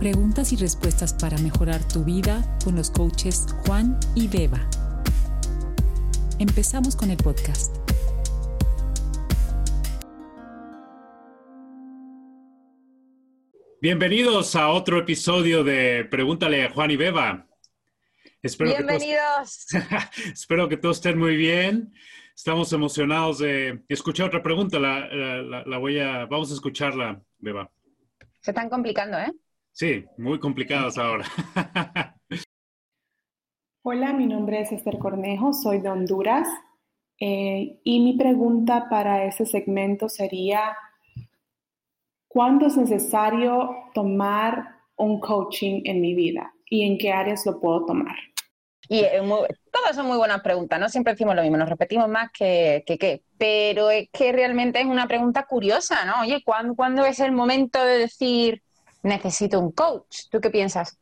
Preguntas 0.00 0.50
y 0.54 0.56
respuestas 0.56 1.12
para 1.12 1.36
mejorar 1.36 1.86
tu 1.86 2.02
vida 2.04 2.42
con 2.64 2.74
los 2.74 2.90
coaches 2.90 3.44
Juan 3.66 4.00
y 4.14 4.28
Beba. 4.28 4.66
Empezamos 6.38 6.96
con 6.96 7.10
el 7.10 7.18
podcast. 7.18 7.76
Bienvenidos 13.82 14.56
a 14.56 14.70
otro 14.70 15.00
episodio 15.00 15.62
de 15.64 16.06
Pregúntale 16.10 16.64
a 16.64 16.70
Juan 16.70 16.92
y 16.92 16.96
Beba. 16.96 17.46
Bienvenidos. 18.58 19.66
espero 20.32 20.66
que 20.70 20.78
todos 20.78 20.96
estén 20.96 21.18
muy 21.18 21.36
bien. 21.36 21.92
Estamos 22.34 22.72
emocionados 22.72 23.40
de 23.40 23.82
escuchar 23.86 24.28
otra 24.28 24.42
pregunta. 24.42 24.78
La, 24.78 25.76
voy 25.76 25.98
a, 25.98 26.24
vamos 26.24 26.50
a 26.50 26.54
escucharla, 26.54 27.20
Beba. 27.38 27.70
Se 28.40 28.52
están 28.52 28.70
complicando, 28.70 29.18
¿eh? 29.18 29.30
Sí, 29.80 30.04
muy 30.18 30.38
complicadas 30.38 30.98
ahora. 30.98 31.24
Hola, 33.82 34.12
mi 34.12 34.26
nombre 34.26 34.60
es 34.60 34.72
Esther 34.72 34.98
Cornejo, 34.98 35.54
soy 35.54 35.80
de 35.80 35.88
Honduras. 35.88 36.46
Eh, 37.18 37.80
y 37.82 38.00
mi 38.00 38.18
pregunta 38.18 38.90
para 38.90 39.24
ese 39.24 39.46
segmento 39.46 40.10
sería, 40.10 40.76
¿Cuándo 42.28 42.66
es 42.66 42.76
necesario 42.76 43.70
tomar 43.94 44.82
un 44.96 45.18
coaching 45.18 45.80
en 45.86 46.02
mi 46.02 46.14
vida 46.14 46.52
y 46.68 46.84
en 46.84 46.98
qué 46.98 47.12
áreas 47.12 47.46
lo 47.46 47.58
puedo 47.58 47.86
tomar? 47.86 48.16
Y 48.86 49.02
todas 49.72 49.96
son 49.96 50.08
muy 50.08 50.18
buenas 50.18 50.42
preguntas, 50.42 50.78
¿no? 50.78 50.90
Siempre 50.90 51.14
decimos 51.14 51.34
lo 51.34 51.40
mismo, 51.40 51.56
nos 51.56 51.70
repetimos 51.70 52.06
más 52.06 52.30
que 52.32 52.84
qué, 52.86 53.22
pero 53.38 53.88
es 53.88 54.10
que 54.12 54.30
realmente 54.30 54.78
es 54.78 54.84
una 54.84 55.08
pregunta 55.08 55.46
curiosa, 55.46 56.04
¿no? 56.04 56.20
Oye, 56.20 56.44
¿cuándo, 56.44 57.06
es 57.06 57.20
el 57.20 57.32
momento 57.32 57.82
de 57.82 57.96
decir 57.96 58.62
necesito 59.02 59.60
un 59.60 59.72
coach? 59.72 60.28
¿Tú 60.30 60.40
qué 60.40 60.50
piensas? 60.50 60.98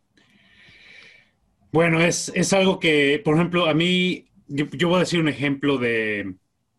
Bueno, 1.72 2.00
es, 2.00 2.52
algo 2.52 2.78
que, 2.78 3.20
por 3.24 3.34
ejemplo, 3.34 3.66
a 3.66 3.74
mí, 3.74 4.27
yo, 4.46 4.88
voy 4.88 4.96
a 4.96 5.00
decir 5.00 5.20
un 5.20 5.28
ejemplo 5.28 5.77
de, 5.77 6.34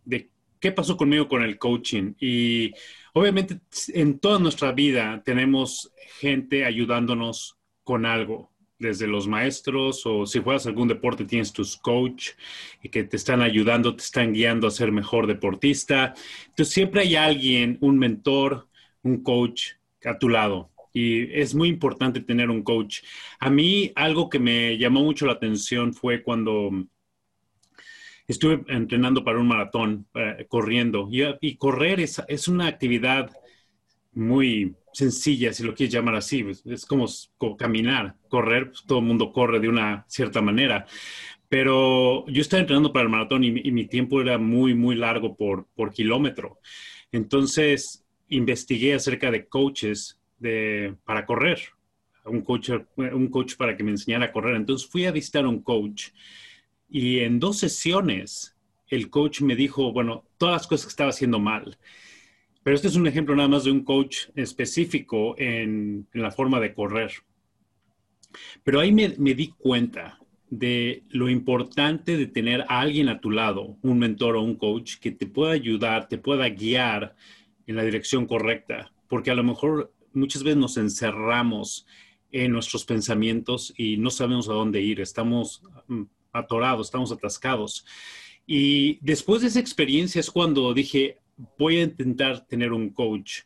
de 0.06 0.30
qué 0.60 0.72
pasó 0.72 0.98
conmigo 0.98 1.28
con 1.28 1.44
el 1.44 1.60
coaching 1.60 2.14
y 2.20 2.74
Obviamente, 3.14 3.60
en 3.90 4.20
toda 4.20 4.40
nuestra 4.40 4.72
vida 4.72 5.22
tenemos 5.26 5.92
gente 6.20 6.66
ayudándonos 6.66 7.58
con 7.84 8.06
algo, 8.06 8.52
desde 8.78 9.08
los 9.08 9.28
maestros 9.28 10.06
o 10.06 10.26
si 10.26 10.40
juegas 10.40 10.66
algún 10.66 10.88
deporte 10.88 11.26
tienes 11.26 11.52
tus 11.52 11.76
coach 11.76 12.30
que 12.90 13.04
te 13.04 13.18
están 13.18 13.42
ayudando, 13.42 13.94
te 13.94 14.04
están 14.04 14.32
guiando 14.32 14.68
a 14.68 14.72
ser 14.72 14.94
mejor 14.94 15.28
deportista. 15.28 16.14
Entonces 16.48 16.74
siempre 16.74 17.02
hay 17.02 17.18
alguien, 17.18 17.78
un 17.82 17.98
mentor, 17.98 18.70
un 19.04 19.22
coach 19.22 19.72
a 20.06 20.18
tu 20.18 20.30
lado. 20.30 20.70
Y 20.94 21.32
es 21.40 21.54
muy 21.54 21.70
importante 21.70 22.22
tener 22.22 22.50
un 22.50 22.64
coach. 22.64 23.02
A 23.40 23.50
mí 23.50 23.92
algo 23.96 24.30
que 24.30 24.40
me 24.40 24.78
llamó 24.78 25.04
mucho 25.04 25.26
la 25.26 25.34
atención 25.34 25.94
fue 25.94 26.24
cuando 26.24 26.72
estuve 28.30 28.64
entrenando 28.68 29.24
para 29.24 29.40
un 29.40 29.48
maratón, 29.48 30.06
eh, 30.14 30.46
corriendo, 30.48 31.10
y, 31.12 31.56
correr 31.56 32.00
es, 32.00 32.22
es, 32.28 32.48
una 32.48 32.68
actividad 32.68 33.32
muy 34.14 34.76
sencilla, 34.94 35.52
si 35.52 35.64
lo 35.64 35.74
quieres 35.74 35.94
llamar 35.94 36.16
así, 36.16 36.44
pues, 36.44 36.64
es 36.66 36.86
como, 36.86 37.08
caminar, 37.58 38.16
correr, 38.30 38.68
pues, 38.68 38.84
todo 38.86 39.00
el 39.00 39.06
mundo 39.06 39.32
corre 39.32 39.60
de 39.60 39.70
una 39.70 40.06
cierta 40.08 40.42
manera, 40.42 40.86
pero 41.48 42.26
yo 42.28 42.42
estaba 42.42 42.62
entrenando 42.62 42.94
para 42.94 43.04
el 43.04 43.10
maratón 43.10 43.44
y, 43.44 43.52
mi 43.52 43.86
tiempo 43.86 44.22
era 44.22 44.38
muy, 44.38 44.76
muy 44.76 44.96
largo 44.96 45.36
por, 45.36 45.66
por 45.76 45.92
kilómetro. 45.92 46.60
Entonces, 47.12 48.06
investigué 48.28 48.94
acerca 48.94 49.32
de 49.32 49.48
coaches 49.48 50.19
para 51.04 51.26
correr, 51.26 51.60
un 52.26 52.42
coach, 52.42 52.72
un 52.96 53.28
coach 53.28 53.56
para 53.56 53.76
que 53.76 53.84
me 53.84 53.92
enseñara 53.92 54.26
a 54.26 54.32
correr. 54.32 54.56
Entonces 54.56 54.88
fui 54.88 55.06
a 55.06 55.12
visitar 55.12 55.46
a 55.46 55.50
un 55.50 55.62
coach 55.62 56.10
y 56.90 57.20
en 57.20 57.40
dos 57.40 57.60
sesiones, 57.60 58.56
el 58.88 59.10
coach 59.10 59.42
me 59.42 59.56
dijo, 59.56 59.92
bueno, 59.92 60.26
todas 60.38 60.54
las 60.54 60.68
cosas 60.68 60.88
que 60.88 60.92
estaba 60.92 61.12
haciendo 61.12 61.40
mal. 61.40 61.78
Pero 62.64 62.76
este 62.76 62.88
es 62.88 62.96
un 62.96 63.08
ejemplo 63.08 63.36
nada 63.36 63.48
más 63.48 63.64
de 63.64 63.72
un 63.72 63.84
coach 63.84 64.28
específico 64.36 65.36
en, 65.38 66.08
la 66.14 66.32
forma 66.32 66.60
de 66.60 66.74
correr. 66.74 67.12
Pero 68.64 68.80
ahí 68.80 68.92
me, 68.92 69.16
me, 69.18 69.34
di 69.34 69.50
cuenta 69.50 70.20
de 70.50 71.04
lo 71.10 71.30
importante 71.30 72.18
de 72.18 72.28
tener 72.28 72.62
a 72.68 72.80
alguien 72.82 73.08
a 73.10 73.22
tu 73.22 73.32
lado, 73.32 73.78
un 73.82 74.00
mentor 74.00 74.36
o 74.36 74.42
un 74.42 74.56
coach, 74.56 74.98
que 75.00 75.12
te 75.12 75.28
pueda 75.28 75.54
ayudar, 75.54 76.10
te 76.10 76.18
pueda 76.18 76.50
guiar 76.50 77.16
en 77.68 77.76
la 77.76 77.84
dirección 77.84 78.26
correcta. 78.26 78.92
Porque 79.08 79.32
a 79.32 79.36
lo 79.36 79.44
mejor 79.44 79.94
muchas 80.14 80.44
veces 80.44 80.58
nos 80.58 80.78
encerramos 80.78 81.86
en 82.32 82.52
nuestros 82.52 82.86
pensamientos 82.86 83.74
y 83.78 83.98
no 83.98 84.10
sabemos 84.10 84.50
a 84.50 84.54
dónde 84.54 84.82
ir. 84.82 85.02
Estamos 85.02 85.64
mm, 85.88 86.04
atorados, 86.34 86.88
estamos 86.88 87.12
atascados. 87.12 87.86
Y 88.46 89.00
después 89.02 89.42
de 89.42 89.48
esa 89.48 89.60
experiencia 89.60 90.20
es 90.20 90.32
cuando 90.32 90.74
dije, 90.74 91.18
voy 91.58 91.78
a 91.78 91.84
intentar 91.84 92.46
tener 92.48 92.74
un 92.74 92.90
coach. 92.90 93.42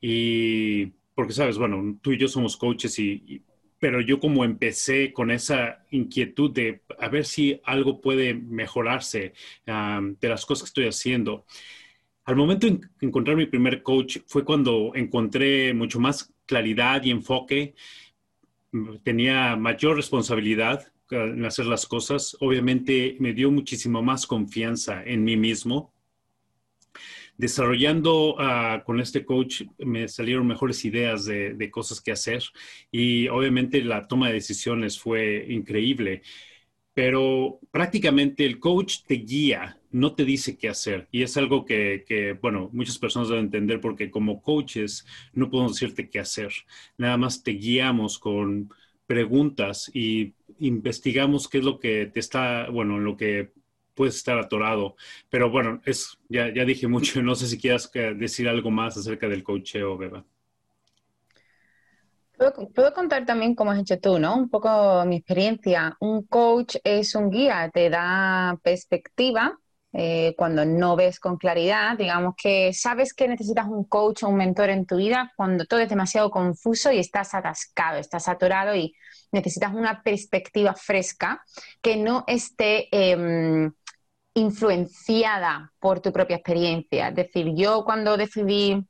Y 0.00 0.86
porque 1.14 1.32
sabes, 1.32 1.58
bueno, 1.58 1.98
tú 2.00 2.12
y 2.12 2.18
yo 2.18 2.28
somos 2.28 2.56
coaches 2.56 2.98
y, 2.98 3.42
pero 3.78 4.00
yo 4.00 4.18
como 4.20 4.44
empecé 4.44 5.12
con 5.12 5.30
esa 5.30 5.84
inquietud 5.90 6.50
de 6.52 6.82
a 6.98 7.08
ver 7.08 7.24
si 7.24 7.60
algo 7.64 8.00
puede 8.00 8.34
mejorarse 8.34 9.32
de 9.66 10.28
las 10.28 10.46
cosas 10.46 10.64
que 10.64 10.70
estoy 10.70 10.86
haciendo. 10.86 11.44
Al 12.28 12.36
momento 12.36 12.66
de 12.66 12.78
encontrar 13.00 13.38
mi 13.38 13.46
primer 13.46 13.82
coach 13.82 14.18
fue 14.26 14.44
cuando 14.44 14.92
encontré 14.94 15.72
mucho 15.72 15.98
más 15.98 16.30
claridad 16.44 17.02
y 17.02 17.10
enfoque, 17.10 17.74
tenía 19.02 19.56
mayor 19.56 19.96
responsabilidad 19.96 20.92
en 21.10 21.42
hacer 21.46 21.64
las 21.64 21.86
cosas. 21.86 22.36
Obviamente 22.40 23.16
me 23.18 23.32
dio 23.32 23.50
muchísimo 23.50 24.02
más 24.02 24.26
confianza 24.26 25.02
en 25.02 25.24
mí 25.24 25.38
mismo. 25.38 25.94
Desarrollando 27.38 28.36
ah, 28.38 28.82
con 28.84 29.00
este 29.00 29.24
coach 29.24 29.62
me 29.78 30.06
salieron 30.06 30.46
mejores 30.46 30.84
ideas 30.84 31.24
de, 31.24 31.54
de, 31.54 31.70
cosas 31.70 32.02
que 32.02 32.12
hacer 32.12 32.42
y 32.92 33.28
obviamente 33.28 33.80
la 33.82 34.06
toma 34.06 34.26
de 34.26 34.34
decisiones 34.34 34.98
fue 35.00 35.46
increíble. 35.48 36.20
Pero 36.98 37.60
prácticamente 37.70 38.44
el 38.44 38.58
coach 38.58 39.02
te 39.06 39.14
guía, 39.14 39.78
no 39.92 40.16
te 40.16 40.24
dice 40.24 40.58
qué 40.58 40.68
hacer. 40.68 41.06
Y 41.12 41.22
es 41.22 41.36
algo 41.36 41.64
que, 41.64 42.04
que, 42.04 42.32
bueno, 42.32 42.70
muchas 42.72 42.98
personas 42.98 43.28
deben 43.28 43.44
entender 43.44 43.80
porque 43.80 44.10
como 44.10 44.42
coaches 44.42 45.06
no 45.32 45.48
podemos 45.48 45.74
decirte 45.74 46.10
qué 46.10 46.18
hacer. 46.18 46.52
Nada 46.96 47.16
más 47.16 47.44
te 47.44 47.52
guiamos 47.52 48.18
con 48.18 48.74
preguntas 49.06 49.88
y 49.94 50.34
investigamos 50.58 51.46
qué 51.46 51.58
es 51.58 51.64
lo 51.64 51.78
que 51.78 52.06
te 52.06 52.18
está, 52.18 52.68
bueno, 52.68 52.96
en 52.96 53.04
lo 53.04 53.16
que 53.16 53.52
puedes 53.94 54.16
estar 54.16 54.36
atorado. 54.36 54.96
Pero 55.30 55.50
bueno, 55.50 55.80
es, 55.84 56.18
ya, 56.28 56.52
ya 56.52 56.64
dije 56.64 56.88
mucho, 56.88 57.22
no 57.22 57.36
sé 57.36 57.46
si 57.46 57.58
quieras 57.58 57.92
decir 58.16 58.48
algo 58.48 58.72
más 58.72 58.96
acerca 58.96 59.28
del 59.28 59.44
coacheo, 59.44 59.96
Beba. 59.96 60.24
Puedo, 62.38 62.94
contar 62.94 63.26
también 63.26 63.56
cómo 63.56 63.72
has 63.72 63.80
hecho 63.80 63.98
tú, 63.98 64.20
¿no? 64.20 64.36
Un 64.36 64.48
poco 64.48 65.04
mi 65.04 65.16
experiencia. 65.16 65.96
Un 65.98 66.22
coach 66.24 66.76
es 66.84 67.16
un 67.16 67.30
guía, 67.30 67.68
te 67.74 67.90
da 67.90 68.56
perspectiva 68.62 69.58
eh, 69.92 70.34
cuando 70.36 70.64
no 70.64 70.94
ves 70.94 71.18
con 71.18 71.36
claridad. 71.36 71.98
Digamos 71.98 72.34
que 72.40 72.72
sabes 72.72 73.12
que 73.12 73.26
necesitas 73.26 73.66
un 73.66 73.84
coach 73.84 74.22
o 74.22 74.28
un 74.28 74.36
mentor 74.36 74.70
en 74.70 74.86
tu 74.86 74.98
vida 74.98 75.32
cuando 75.36 75.64
todo 75.64 75.80
es 75.80 75.88
demasiado 75.88 76.30
confuso 76.30 76.92
y 76.92 77.00
estás 77.00 77.34
atascado, 77.34 77.98
estás 77.98 78.28
atorado 78.28 78.72
y 78.76 78.94
necesitas 79.32 79.74
una 79.74 80.00
perspectiva 80.04 80.74
fresca 80.74 81.42
que 81.82 81.96
no 81.96 82.22
esté 82.28 82.88
em, 82.92 83.72
influenciada 84.34 85.72
por 85.80 85.98
tu 86.00 86.12
propia 86.12 86.36
experiencia. 86.36 87.08
Es 87.08 87.16
decir, 87.16 87.52
yo 87.56 87.84
cuando 87.84 88.16
decidí 88.16 88.86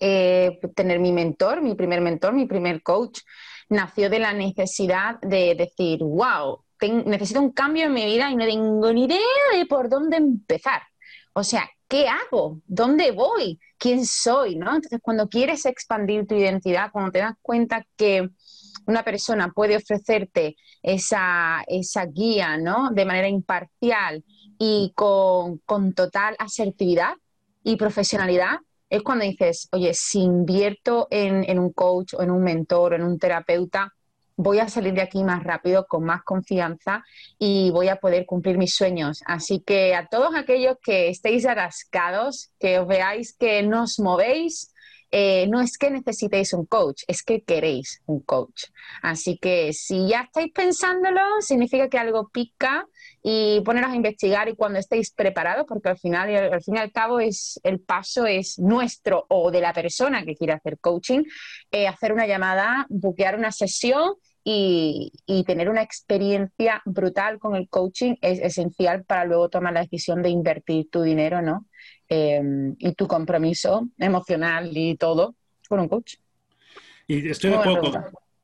eh, 0.00 0.58
tener 0.74 0.98
mi 1.00 1.12
mentor, 1.12 1.62
mi 1.62 1.74
primer 1.74 2.00
mentor, 2.00 2.32
mi 2.32 2.46
primer 2.46 2.82
coach, 2.82 3.20
nació 3.68 4.10
de 4.10 4.18
la 4.18 4.32
necesidad 4.32 5.20
de 5.20 5.54
decir, 5.54 6.00
wow, 6.00 6.64
necesito 6.80 7.40
un 7.40 7.52
cambio 7.52 7.86
en 7.86 7.92
mi 7.92 8.04
vida 8.06 8.30
y 8.30 8.36
no 8.36 8.44
tengo 8.44 8.92
ni 8.92 9.04
idea 9.04 9.18
de 9.54 9.66
por 9.66 9.88
dónde 9.88 10.16
empezar. 10.16 10.82
O 11.32 11.42
sea, 11.44 11.68
¿qué 11.88 12.08
hago? 12.08 12.60
¿Dónde 12.66 13.10
voy? 13.10 13.60
¿Quién 13.78 14.04
soy? 14.04 14.56
¿no? 14.56 14.74
Entonces, 14.74 15.00
cuando 15.02 15.28
quieres 15.28 15.66
expandir 15.66 16.26
tu 16.26 16.34
identidad, 16.34 16.90
cuando 16.92 17.12
te 17.12 17.18
das 17.20 17.34
cuenta 17.42 17.86
que 17.96 18.28
una 18.86 19.02
persona 19.02 19.52
puede 19.52 19.76
ofrecerte 19.76 20.56
esa, 20.82 21.64
guía 22.12 22.56
¿no? 22.56 22.90
de 22.90 23.04
manera 23.04 23.28
imparcial 23.28 24.24
y 24.58 24.92
con, 24.94 25.60
total 25.94 26.36
asertividad 26.38 27.14
y 27.62 27.76
profesionalidad, 27.76 28.58
es 28.90 29.02
cuando 29.02 29.24
dices, 29.24 29.68
oye, 29.72 29.92
si 29.94 30.20
invierto 30.20 31.08
en, 31.10 31.58
un 31.58 31.72
coach 31.72 32.14
o 32.14 32.22
en 32.22 32.30
un 32.30 32.42
mentor 32.42 32.92
o 32.92 32.96
en 32.96 33.02
un 33.02 33.18
terapeuta, 33.18 33.92
voy 34.36 34.60
a 34.60 34.68
salir 34.68 34.94
de 34.94 35.02
aquí 35.02 35.24
más 35.24 35.42
rápido, 35.42 35.86
con 35.86 36.04
más 36.04 36.22
confianza 36.22 37.04
y 37.38 37.70
voy 37.70 37.88
a 37.88 37.96
poder 37.96 38.24
cumplir 38.24 38.56
mis 38.56 38.74
sueños. 38.74 39.20
Así 39.26 39.60
que 39.60 39.94
a 39.94 40.06
todos 40.06 40.34
aquellos 40.34 40.76
que 40.82 41.08
estéis 41.08 41.44
atascados, 41.44 42.50
que 42.58 42.78
os 42.78 42.86
veáis 42.86 43.36
que 43.36 43.62
no 43.62 43.82
os 43.82 43.98
movéis, 43.98 44.72
eh, 45.10 45.46
no 45.48 45.60
es 45.60 45.78
que 45.78 45.90
necesitéis 45.90 46.52
un 46.52 46.66
coach, 46.66 47.02
es 47.06 47.22
que 47.22 47.42
queréis 47.42 48.02
un 48.06 48.20
coach. 48.20 48.64
Así 49.02 49.38
que 49.38 49.72
si 49.72 50.08
ya 50.08 50.22
estáis 50.22 50.52
pensándolo, 50.52 51.20
significa 51.40 51.88
que 51.88 51.98
algo 51.98 52.28
pica 52.28 52.86
y 53.22 53.60
poneros 53.62 53.90
a 53.90 53.96
investigar 53.96 54.48
y 54.48 54.54
cuando 54.54 54.78
estéis 54.78 55.10
preparados, 55.10 55.66
porque 55.66 55.88
al 55.88 55.98
final, 55.98 56.34
al 56.52 56.62
fin 56.62 56.76
y 56.76 56.78
al 56.78 56.92
cabo, 56.92 57.20
es, 57.20 57.58
el 57.62 57.80
paso 57.80 58.26
es 58.26 58.58
nuestro 58.58 59.24
o 59.28 59.50
de 59.50 59.60
la 59.60 59.72
persona 59.72 60.24
que 60.24 60.36
quiere 60.36 60.52
hacer 60.52 60.78
coaching, 60.78 61.22
eh, 61.70 61.88
hacer 61.88 62.12
una 62.12 62.26
llamada, 62.26 62.86
buquear 62.88 63.36
una 63.36 63.52
sesión 63.52 64.14
y, 64.44 65.12
tener 65.46 65.68
una 65.68 65.82
experiencia 65.82 66.82
brutal 66.84 67.38
con 67.38 67.54
el 67.54 67.68
coaching 67.68 68.14
es 68.20 68.40
esencial 68.40 69.04
para 69.04 69.24
luego 69.24 69.48
tomar 69.48 69.72
la 69.72 69.82
decisión 69.82 70.22
de 70.22 70.30
invertir 70.30 70.88
tu 70.90 71.02
dinero, 71.02 71.42
¿no? 71.42 71.66
Em, 72.08 72.74
y 72.78 72.92
tu 72.92 73.06
compromiso 73.06 73.88
emocional 73.98 74.70
y 74.74 74.96
todo 74.96 75.34
con 75.68 75.80
un 75.80 75.88
coach. 75.88 76.16
Y 77.06 77.28
estoy 77.28 77.50
de 77.50 77.56
acuerdo, 77.56 77.92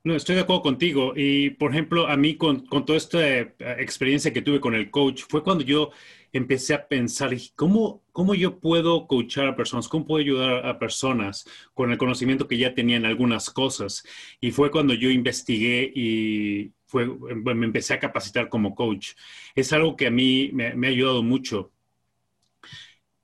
no, 0.05 0.15
estoy 0.15 0.35
de 0.37 0.43
acuerdo 0.43 0.63
contigo. 0.63 1.13
Y, 1.17 1.51
por 1.51 1.71
ejemplo, 1.71 2.07
a 2.07 2.17
mí 2.17 2.37
con, 2.37 2.67
con, 2.67 2.85
toda 2.85 2.99
esta 2.99 3.27
eh, 3.27 3.55
experiencia 3.79 4.33
que 4.33 4.43
tuve 4.43 4.61
con 4.61 4.75
el 4.75 4.91
coach, 4.91 5.23
fue 5.29 5.43
cuando 5.43 5.65
yo 5.65 5.91
empecé 6.35 6.75
a 6.75 6.89
pensar, 6.89 7.31
¿cómo, 7.55 8.03
cómo 8.13 8.35
yo 8.35 8.59
puedo 8.59 9.07
coachar 9.07 9.47
a 9.47 9.57
personas? 9.57 9.89
¿Cómo 9.89 10.05
puedo 10.05 10.21
ayudar 10.21 10.67
a 10.67 10.79
personas 10.79 11.47
con 11.75 11.93
el 11.93 11.97
conocimiento 11.99 12.49
que 12.49 12.59
ya 12.59 12.75
tenía 12.75 12.97
en 12.97 13.07
algunas 13.07 13.49
cosas? 13.51 14.05
Y 14.41 14.51
fue 14.51 14.71
cuando 14.71 14.95
yo 14.95 15.11
investigué 15.11 15.93
y 15.95 16.73
fue, 16.87 17.07
me 17.07 17.67
empecé 17.67 17.95
a 17.95 18.01
capacitar 18.01 18.49
como 18.49 18.75
coach. 18.75 19.13
Es 19.55 19.73
algo 19.73 19.97
que 19.97 20.09
a 20.09 20.11
mí 20.11 20.51
me, 20.53 20.75
me 20.75 20.89
ha 20.89 20.91
ayudado 20.91 21.23
mucho 21.23 21.73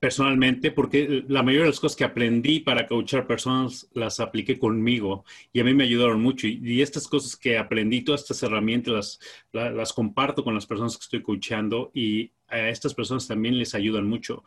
personalmente, 0.01 0.71
porque 0.71 1.23
la 1.27 1.43
mayoría 1.43 1.65
de 1.65 1.69
las 1.69 1.79
cosas 1.79 1.95
que 1.95 2.03
aprendí 2.03 2.59
para 2.59 2.87
coachar 2.87 3.27
personas 3.27 3.87
las 3.93 4.19
apliqué 4.19 4.57
conmigo 4.57 5.25
y 5.53 5.59
a 5.59 5.63
mí 5.63 5.75
me 5.75 5.83
ayudaron 5.83 6.19
mucho. 6.19 6.47
Y, 6.47 6.81
estas 6.81 7.07
cosas 7.07 7.35
que 7.35 7.55
aprendí, 7.59 8.01
todas 8.01 8.21
estas 8.21 8.41
herramientas, 8.41 9.19
las, 9.53 9.71
las, 9.75 9.93
comparto 9.93 10.43
con 10.43 10.55
las 10.55 10.65
personas 10.65 10.97
que 10.97 11.03
estoy 11.03 11.21
coachando 11.21 11.91
y 11.93 12.31
a 12.51 12.69
estas 12.69 12.93
personas 12.93 13.27
también 13.27 13.57
les 13.57 13.73
ayudan 13.75 14.07
mucho. 14.07 14.43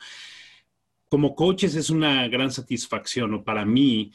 Como 1.08 1.34
coaches 1.34 1.74
es 1.74 1.90
una 1.90 2.28
gran 2.28 2.50
satisfacción, 2.50 3.34
o 3.34 3.44
para 3.44 3.64
mí, 3.64 4.12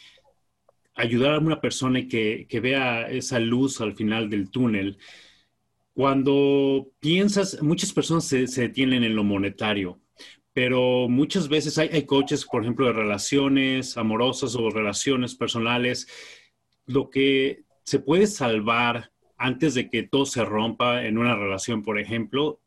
ayudar 0.96 1.36
a 1.36 1.40
una 1.40 1.62
persona 1.62 2.08
que, 2.08 2.46
que 2.50 2.60
vea 2.60 3.10
esa 3.10 3.40
luz 3.40 3.82
al 3.82 3.96
final 3.96 4.30
del 4.30 4.50
túnel. 4.50 4.98
Cuando 5.94 6.92
piensas, 7.00 7.62
muchas 7.62 7.94
personas 7.94 8.26
se, 8.26 8.48
se 8.48 8.64
detienen 8.64 9.04
en 9.04 9.16
lo 9.16 9.24
monetario 9.24 10.00
pero 10.54 11.08
muchas 11.08 11.48
veces 11.48 11.78
hay, 11.78 12.06
coaches, 12.06 12.46
por 12.46 12.64
ejemplo, 12.64 12.88
de 12.88 12.92
relaciones 12.92 13.96
amorosas 13.96 14.56
o 14.56 14.70
relaciones 14.70 15.34
personales, 15.34 16.06
lo 16.86 17.10
que 17.10 17.64
se 17.86 18.00
puede 18.00 18.28
salvar 18.28 19.12
antes 19.38 19.74
de 19.74 19.90
que 19.90 20.04
todo 20.04 20.26
se 20.26 20.44
rompa 20.44 21.06
en 21.06 21.18
una 21.18 21.34
relación, 21.36 21.82
por 21.82 21.98
ejemplo, 21.98 22.60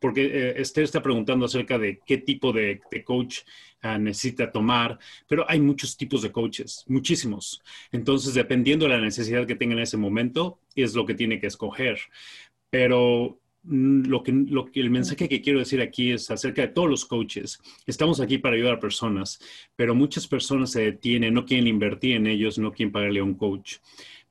porque 0.00 0.24
eh, 0.26 0.60
Esther 0.60 0.84
está 0.84 1.02
preguntando 1.02 1.46
acerca 1.46 1.78
de 1.78 2.00
qué 2.04 2.18
tipo 2.18 2.52
de, 2.52 2.80
coach 3.04 3.40
ah, 3.82 3.98
necesita 3.98 4.50
tomar, 4.50 4.98
pero 5.28 5.44
hay 5.48 5.60
muchos 5.60 5.96
tipos 5.96 6.22
de 6.22 6.32
coaches, 6.32 6.84
muchísimos. 6.88 7.62
Entonces, 7.92 8.34
dependiendo 8.34 8.86
de 8.86 8.92
la 8.92 9.00
necesidad 9.00 9.46
que 9.46 9.56
tenga 9.56 9.74
en 9.74 9.80
ese 9.80 9.96
momento, 9.96 10.60
es 10.74 10.94
lo 10.94 11.06
que 11.06 11.14
tiene 11.14 11.40
que 11.40 11.46
escoger. 11.46 11.98
Pero 12.70 13.40
Mm, 13.64 14.06
lo 14.06 14.22
que, 14.22 14.32
lo 14.32 14.66
que, 14.66 14.80
el 14.80 14.90
mensaje 14.90 15.28
que 15.28 15.42
quiero 15.42 15.58
decir 15.58 15.82
aquí 15.82 16.12
es 16.12 16.30
acerca 16.30 16.62
de 16.62 16.68
todos 16.68 16.88
los 16.88 17.04
coaches. 17.04 17.60
Estamos 17.86 18.20
aquí 18.20 18.38
para 18.38 18.56
ayudar 18.56 18.74
a 18.74 18.80
personas, 18.80 19.40
pero 19.76 19.94
muchas 19.94 20.26
personas 20.26 20.70
se 20.70 20.82
detienen, 20.82 21.34
no 21.34 21.44
quieren 21.44 21.66
invertir 21.66 22.16
en 22.16 22.26
ellos, 22.26 22.58
no 22.58 22.72
quieren 22.72 22.92
pagarle 22.92 23.20
a 23.20 23.24
un 23.24 23.34
coach. 23.34 23.76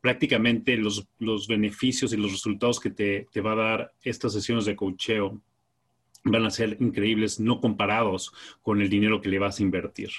Prácticamente 0.08 0.78
los, 0.78 1.06
los 1.20 1.48
beneficios 1.50 2.14
y 2.14 2.18
los 2.18 2.32
resultados 2.32 2.80
que 2.80 2.92
te, 2.92 3.28
te 3.30 3.42
va 3.42 3.52
a 3.52 3.56
dar 3.56 3.94
estas 4.02 4.32
sesiones 4.32 4.64
de 4.64 4.74
coacheo 4.74 5.42
van 6.24 6.46
a 6.46 6.50
ser 6.50 6.78
increíbles, 6.80 7.42
no 7.42 7.60
comparados 7.60 8.32
con 8.62 8.82
el 8.82 8.88
dinero 8.88 9.20
que 9.20 9.28
le 9.28 9.38
vas 9.38 9.60
a 9.60 9.64
invertir. 9.64 10.10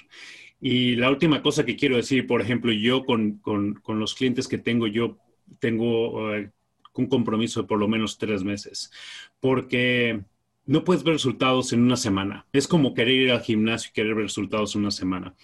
Y 0.60 0.94
la 0.96 1.08
última 1.08 1.40
cosa 1.40 1.64
que 1.64 1.76
quiero 1.76 1.96
decir, 1.96 2.26
por 2.26 2.42
ejemplo, 2.42 2.70
yo 2.70 3.06
con, 3.06 3.38
con, 3.38 3.76
con 3.76 3.98
los 3.98 4.14
clientes 4.14 4.46
que 4.46 4.58
tengo, 4.58 4.86
yo 4.86 5.16
tengo 5.58 6.32
uh, 6.32 6.50
un 6.92 7.06
compromiso 7.06 7.62
de 7.62 7.66
por 7.66 7.78
lo 7.78 7.88
menos 7.88 8.18
tres 8.18 8.44
meses, 8.44 8.90
porque 9.40 10.20
no 10.66 10.84
puedes 10.84 11.02
ver 11.02 11.14
resultados 11.14 11.72
en 11.72 11.80
una 11.80 11.96
semana. 11.96 12.46
Es 12.52 12.68
como 12.68 12.92
querer 12.92 13.14
ir 13.14 13.30
al 13.30 13.40
gimnasio 13.40 13.88
y 13.88 13.94
querer 13.94 14.14
ver 14.14 14.24
resultados 14.24 14.74
en 14.74 14.82
una 14.82 14.90
semana. 14.90 15.34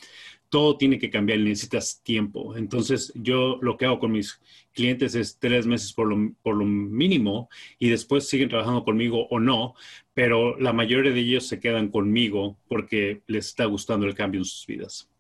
Todo 0.55 0.77
tiene 0.77 1.01
que 1.01 1.11
cambiar 1.11 1.41
necesitas 1.41 2.01
tiempo. 2.05 2.56
Entonces, 2.56 3.11
yo 3.17 3.59
lo 3.61 3.77
que 3.77 3.87
hago 3.87 3.99
con 3.99 4.12
mis 4.12 4.41
clientes 4.73 5.17
es 5.17 5.37
tres 5.41 5.67
meses 5.67 5.93
por 5.93 6.06
lo, 6.06 6.33
por 6.45 6.55
lo 6.55 6.65
mínimo 6.65 7.49
y 7.81 7.89
después 7.91 8.29
siguen 8.29 8.51
trabajando 8.51 8.85
conmigo 8.85 9.27
o 9.31 9.41
no, 9.41 9.75
pero 10.12 10.56
la 10.61 10.73
mayoría 10.73 11.11
de 11.11 11.19
ellos 11.19 11.49
se 11.49 11.59
quedan 11.59 11.89
conmigo 11.89 12.56
porque 12.69 13.23
les 13.27 13.47
está 13.47 13.65
gustando 13.65 14.06
el 14.06 14.15
cambio 14.15 14.43
en 14.43 14.45
sus 14.45 14.65
vidas. 14.65 15.11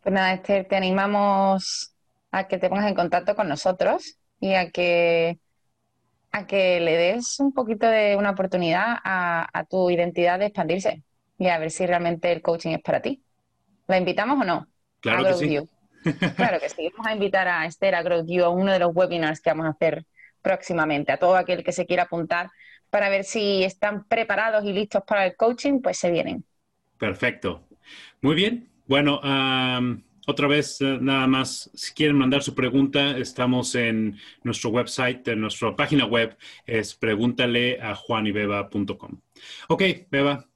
Pues 0.00 0.14
nada, 0.14 0.34
Esther, 0.34 0.68
te 0.68 0.76
animamos 0.76 1.96
a 2.30 2.46
que 2.46 2.58
te 2.58 2.68
pongas 2.68 2.86
en 2.86 2.94
contacto 2.94 3.34
con 3.34 3.48
nosotros 3.48 4.18
y 4.38 4.54
a 4.54 4.70
que, 4.70 5.40
a 6.30 6.46
que 6.46 6.78
le 6.78 6.96
des 6.96 7.40
un 7.40 7.52
poquito 7.52 7.88
de 7.88 8.14
una 8.14 8.30
oportunidad 8.30 8.98
a, 9.02 9.64
tu 9.68 9.90
identidad 9.90 10.38
de 10.38 10.46
expandirse 10.46 11.02
y 11.38 11.48
a 11.48 11.58
ver 11.58 11.70
si 11.70 11.86
realmente 11.86 12.30
el 12.32 12.42
coaching 12.42 12.70
es 12.70 12.82
para 12.82 13.00
ti. 13.00 13.22
¿La 13.86 13.98
invitamos 13.98 14.40
o 14.40 14.44
no? 14.44 14.68
Claro 15.00 15.24
que 15.24 15.34
sí. 15.34 15.58
claro 16.36 16.60
que 16.60 16.68
sí. 16.68 16.90
Vamos 16.96 17.06
a 17.06 17.14
invitar 17.14 17.48
a 17.48 17.66
Esther 17.66 17.94
a 17.94 18.02
Grow 18.02 18.24
You 18.26 18.44
a 18.44 18.48
uno 18.48 18.72
de 18.72 18.78
los 18.78 18.94
webinars 18.94 19.40
que 19.40 19.50
vamos 19.50 19.66
a 19.66 19.70
hacer 19.70 20.04
próximamente. 20.42 21.12
A 21.12 21.18
todo 21.18 21.36
aquel 21.36 21.64
que 21.64 21.72
se 21.72 21.86
quiera 21.86 22.04
apuntar 22.04 22.50
para 22.90 23.08
ver 23.08 23.24
si 23.24 23.64
están 23.64 24.04
preparados 24.04 24.64
y 24.64 24.72
listos 24.72 25.02
para 25.06 25.26
el 25.26 25.36
coaching, 25.36 25.80
pues 25.80 25.98
se 25.98 26.10
vienen. 26.10 26.44
Perfecto. 26.98 27.66
Muy 28.20 28.34
bien. 28.34 28.70
Bueno, 28.86 29.20
otra 30.26 30.46
vez, 30.48 30.80
eh, 30.80 30.98
nada 31.00 31.26
más, 31.26 31.70
si 31.74 31.92
quieren 31.92 32.16
mandar 32.16 32.42
su 32.42 32.54
pregunta, 32.54 33.16
estamos 33.18 33.74
en 33.74 34.16
nuestro 34.42 34.70
website, 34.70 35.26
en 35.28 35.40
nuestra 35.40 35.76
página 35.76 36.06
web, 36.06 36.36
es 36.66 36.94
pregúntale 36.94 37.80
a 37.80 37.94
juanybeba.com. 37.94 39.20
Ok, 39.68 39.82
Beba, 40.10 40.46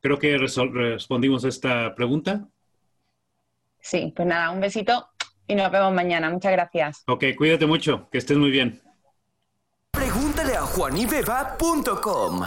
creo 0.00 0.18
que 0.18 0.36
respondimos 0.38 1.44
a 1.44 1.48
esta 1.48 1.94
pregunta. 1.94 2.48
Sí, 3.80 4.12
pues 4.14 4.28
nada, 4.28 4.50
un 4.50 4.60
besito 4.60 5.08
y 5.46 5.54
nos 5.54 5.70
vemos 5.70 5.92
mañana. 5.92 6.30
Muchas 6.30 6.52
gracias. 6.52 7.02
Ok, 7.06 7.24
cuídate 7.36 7.66
mucho, 7.66 8.08
que 8.10 8.18
estés 8.18 8.36
muy 8.36 8.50
bien. 8.50 8.80
Pregúntale 9.90 10.56
a 10.56 10.62
juanybeba.com. 10.62 12.42